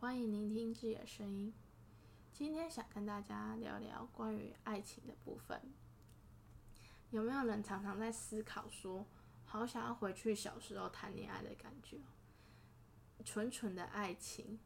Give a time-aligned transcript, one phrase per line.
[0.00, 1.52] 欢迎聆听自己的声音。
[2.32, 5.60] 今天想跟大家聊聊关于爱情的部分。
[7.10, 9.04] 有没有人常常在思考说，
[9.44, 11.98] 好想要回去小时候谈恋爱的感觉，
[13.24, 14.60] 纯纯的爱情，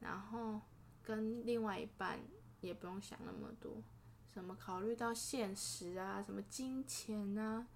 [0.00, 0.60] 然后
[1.04, 2.18] 跟另外一半
[2.60, 3.80] 也不用想那么多，
[4.26, 7.68] 什么考虑到现实啊，什么金钱啊，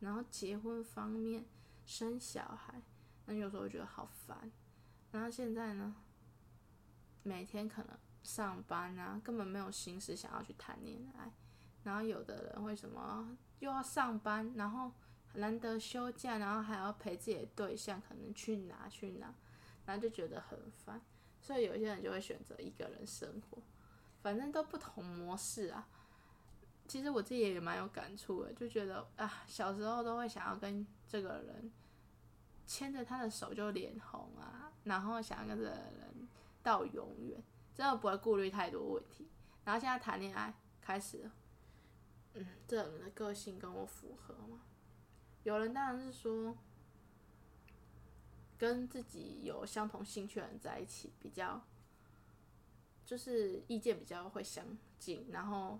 [0.00, 1.46] 然后结婚方面
[1.86, 2.82] 生小孩，
[3.24, 4.52] 那有时候觉得好烦。
[5.12, 5.96] 然后现在呢？
[7.26, 11.32] 每天可能上班啊，根本没有心思想要去谈恋爱。
[11.82, 14.92] 然后有的人为什么又要上班，然后
[15.34, 19.34] 难得休假，然后还要陪自己的对象，可能去哪去哪，
[19.86, 21.00] 然后就觉得很烦。
[21.40, 23.60] 所以有些人就会选择一个人生活，
[24.22, 25.88] 反正都不同模式啊。
[26.86, 31.72] 其实我自己也蛮有感触的，就觉得啊，小时候都会想要跟这个人
[32.66, 36.28] 牵着他的手就脸红啊，然后想要跟这个人。
[36.66, 37.40] 到永远，
[37.72, 39.28] 真的不会顾虑太多问题。
[39.64, 41.32] 然后现在谈恋爱开始了，
[42.34, 44.62] 嗯，这人的个性跟我符合吗？
[45.44, 46.58] 有人当然是说，
[48.58, 51.62] 跟自己有相同兴趣的人在一起比较，
[53.04, 54.66] 就是意见比较会相
[54.98, 55.78] 近，然后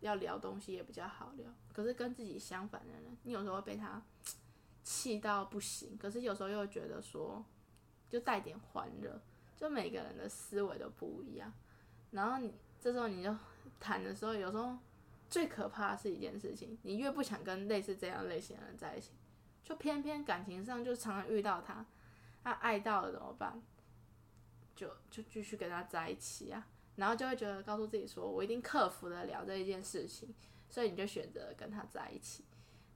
[0.00, 1.54] 要聊东西也比较好聊。
[1.74, 4.02] 可是跟自己相反的人，你有时候会被他
[4.82, 7.44] 气到不行，可是有时候又觉得说，
[8.08, 9.20] 就带点欢乐。
[9.56, 11.52] 就每个人的思维都不一样，
[12.10, 13.34] 然后你这时候你就
[13.78, 14.76] 谈的时候，有时候
[15.30, 19.12] 最可怕是一件事情，你越不想跟类似这样类型的人在一起，
[19.62, 21.86] 就偏偏感情上就常常遇到他，
[22.42, 23.62] 他爱到了怎么办？
[24.74, 30.34] 就就继续跟他在一起啊，然后就会觉得告诉自己说，我一定克服得了这一件事情，
[30.68, 32.44] 所以你就选择跟他在一起，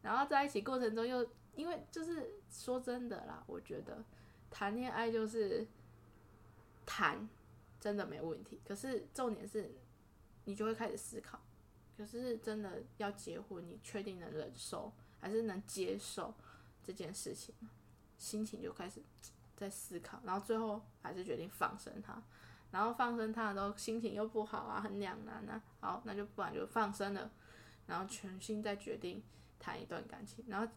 [0.03, 4.05] 然后在一起过程中又因为就是说真的啦，我觉得
[4.51, 5.67] 谈恋爱就是。
[6.89, 7.29] 谈
[7.79, 9.71] 真的没问题，可是重点是，
[10.47, 11.39] 你就会开始思考，
[11.99, 14.91] 可是真的要结婚，你确定能忍受
[15.21, 16.35] 还是能接受
[16.83, 17.55] 这件事情？
[18.17, 19.03] 心情就开始
[19.55, 22.21] 在思考，然后最后还是决定放生他，
[22.71, 25.63] 然后放生他的时候心情又不好啊，很两难啊。
[25.81, 27.31] 好，那就不然就放生了，
[27.87, 29.23] 然后全心再决定
[29.61, 30.73] 谈一段感情，然后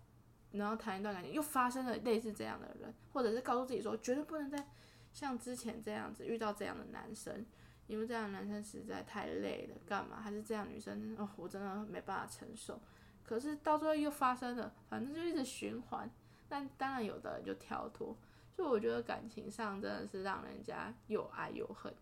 [0.51, 4.67] 然后谈一段感情又发生了类似这样的人，或者是告诉自己说绝对不能再。
[5.13, 7.45] 像之前这样子遇到这样的男生，
[7.87, 10.21] 因为这样的男生实在太累了，干嘛？
[10.21, 12.79] 还是这样女生哦，我真的没办法承受。
[13.23, 16.09] 可是到最后又发生了，反正就一直循环。
[16.47, 18.17] 但当然有的人就跳脱，
[18.53, 21.93] 就我觉得感情上真的是让人家又爱又恨。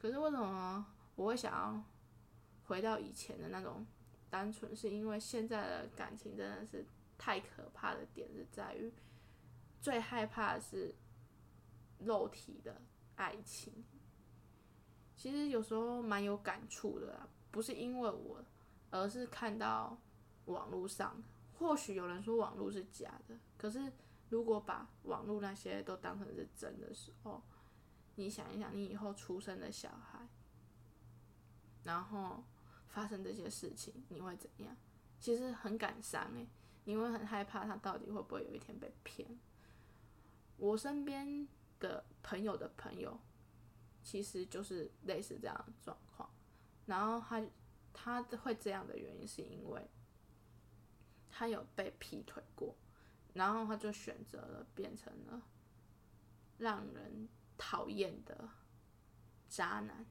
[0.00, 1.82] 可是为什么我会想要
[2.64, 3.86] 回到以前的那种
[4.28, 4.74] 单纯？
[4.74, 6.84] 是因为现在的感情真的是
[7.16, 8.92] 太可怕的点是在于，
[9.80, 10.94] 最害怕的是。
[12.04, 12.80] 肉体的
[13.16, 13.84] 爱情，
[15.16, 18.44] 其实有时候蛮有感触的，不是因为我，
[18.90, 19.96] 而是看到
[20.46, 21.22] 网络上，
[21.58, 23.92] 或许有人说网络是假的，可是
[24.28, 27.42] 如果把网络那些都当成是真的时候，
[28.16, 30.28] 你想一想，你以后出生的小孩，
[31.84, 32.44] 然后
[32.88, 34.76] 发生这些事情，你会怎样？
[35.20, 36.46] 其实很感伤诶，
[36.84, 39.38] 你会很害怕他到底会不会有一天被骗。
[40.56, 41.48] 我身边。
[41.84, 43.20] 的朋友的朋友，
[44.02, 46.30] 其实就是类似这样的状况。
[46.86, 47.46] 然后他
[47.92, 49.86] 他会这样的原因，是因为
[51.28, 52.74] 他有被劈腿过，
[53.34, 55.42] 然后他就选择了变成了
[56.56, 57.28] 让人
[57.58, 58.48] 讨厌的
[59.48, 60.06] 渣男。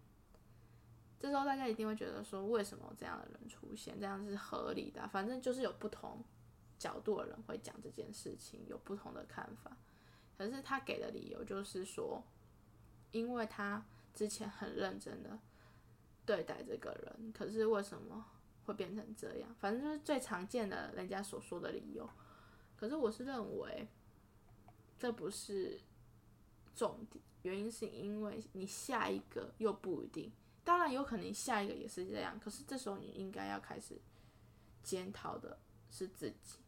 [1.19, 3.99] 这时候大家一定会觉得说，为什么这样的人出现？
[3.99, 5.07] 这样是合理的？
[5.07, 6.23] 反正就是有不同
[6.77, 9.77] 角度的人会讲这件事情，有不同的看法。
[10.43, 12.21] 可是他给的理由就是说，
[13.11, 15.39] 因为他之前很认真的
[16.25, 18.25] 对待这个人，可是为什么
[18.65, 19.55] 会变成这样？
[19.57, 22.09] 反正就是最常见的人家所说的理由。
[22.75, 23.87] 可是我是认为，
[24.99, 25.79] 这不是
[26.75, 30.29] 重点，原因是因为你下一个又不一定，
[30.65, 32.37] 当然有可能下一个也是这样。
[32.37, 33.97] 可是这时候你应该要开始
[34.83, 35.57] 检讨的
[35.89, 36.59] 是自己，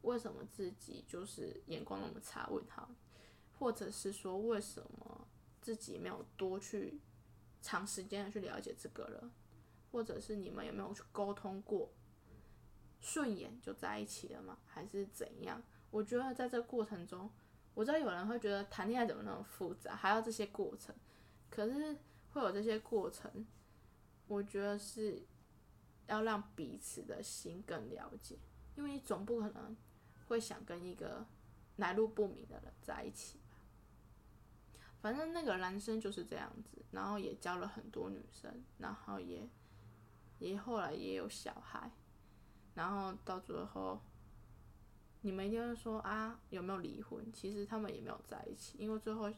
[0.00, 2.48] 为什么自己就是眼光那么差？
[2.48, 2.88] 问号。
[3.58, 5.26] 或者是说，为什么
[5.60, 7.00] 自己没有多去
[7.60, 9.30] 长时间的去了解这个人，
[9.90, 11.90] 或者是你们有没有去沟通过，
[13.00, 14.58] 顺眼就在一起了吗？
[14.64, 15.62] 还是怎样？
[15.90, 17.30] 我觉得在这过程中，
[17.74, 20.94] 我知道有人会觉得谈恋爱怎么那么复杂，还要这些过程。
[21.50, 21.96] 可是
[22.30, 23.46] 会有这些过程，
[24.26, 25.26] 我觉得是
[26.06, 28.38] 要让彼此的心更了解，
[28.76, 29.76] 因为你总不可能
[30.28, 31.26] 会想跟一个
[31.76, 33.40] 来路不明的人在一起。
[35.00, 39.48] 反正那个男生就是这样子，然后也交了很多女生，然后也
[40.38, 41.90] 也后来也有小孩，
[42.74, 44.00] 然后到最后，
[45.20, 47.32] 你们一定会说啊，有没有离婚？
[47.32, 49.32] 其实他们也没有在一起，因为最后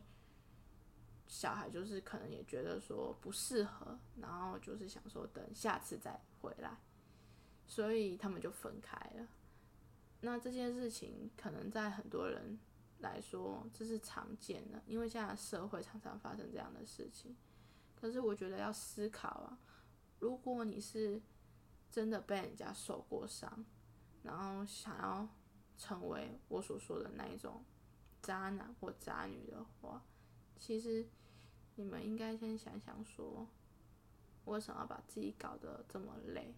[1.27, 6.79] 小孩就是可能也觉得说不适合，然后就是想说等下次再回来，
[7.67, 9.27] 所以他们就分开了。
[10.23, 12.59] 那这件事情可能在很多人
[13.01, 17.37] 来说，这是常见的，因为现在社会常常发生这样的事情。
[17.95, 19.59] 可是我觉得要思考啊，
[20.19, 21.21] 如果你是
[21.91, 23.65] 真的被人家受过伤，
[24.23, 25.29] 然后想要
[25.77, 27.65] 成为我所说的那一种
[28.23, 30.03] 渣男或渣女的话，
[30.59, 31.07] 其实
[31.77, 33.47] 你们应该先想想说，
[34.45, 36.55] 为什么要把自己搞得这么累？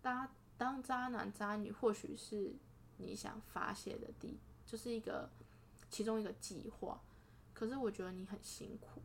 [0.00, 2.54] 当当渣男渣女，或许是
[2.96, 4.53] 你想发泄的地方。
[4.66, 5.30] 就是一个
[5.90, 7.00] 其中一个计划，
[7.52, 9.02] 可是我觉得你很辛苦，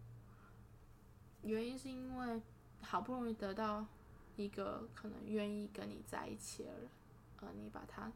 [1.44, 2.42] 原因是因为
[2.82, 3.86] 好不容易得到
[4.36, 6.90] 一个可能愿意跟你在一起的人，
[7.42, 8.12] 而你把他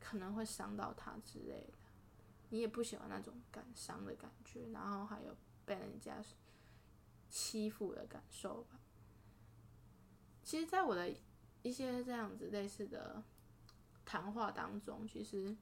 [0.00, 1.74] 可能会伤到他之类的，
[2.50, 6.22] 你也不喜欢那种感伤的感觉，然后还有被人家
[7.28, 8.78] 欺负的感受吧。
[10.42, 11.12] 其实，在我的
[11.62, 13.22] 一些这样子类似的
[14.04, 15.54] 谈话当中，其实。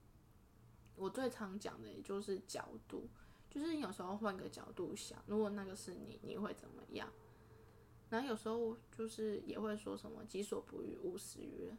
[0.96, 3.08] 我最常讲的也就是角度，
[3.50, 7.12] 就是有时候换个角度想，如果那个是你，你会怎么样？
[8.10, 11.76] 然后有时候就是也会说什么“己所不欲，勿施于人”。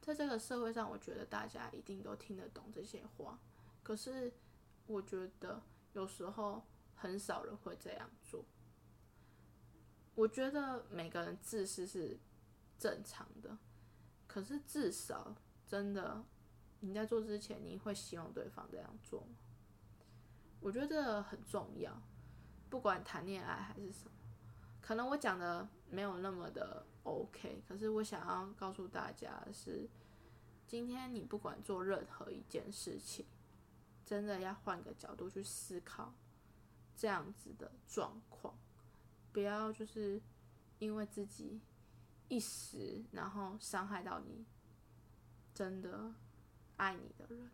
[0.00, 3.38] 在这个社会上，我觉得大家一定都听得懂这些话，
[3.82, 4.32] 可是
[4.86, 5.62] 我觉得
[5.92, 6.62] 有时候
[6.94, 8.44] 很少人会这样做。
[10.14, 12.18] 我觉得每个人自私是
[12.78, 13.58] 正常的，
[14.26, 15.34] 可是至少
[15.66, 16.24] 真的。
[16.86, 19.36] 你在做之前，你会希望对方这样做吗？
[20.60, 22.00] 我觉得很重要，
[22.70, 24.12] 不管谈恋爱还是什么。
[24.80, 29.88] 可能我讲的没有那么的 OK，可是我想要告诉大家的是，
[30.64, 33.26] 今天你不管做任何一件事情，
[34.04, 36.14] 真的要换个角度去思考
[36.96, 38.56] 这样子的状况，
[39.32, 40.22] 不要就是
[40.78, 41.60] 因为自己
[42.28, 44.46] 一时，然后伤害到你，
[45.52, 46.14] 真的。
[46.76, 47.50] 爱你的人。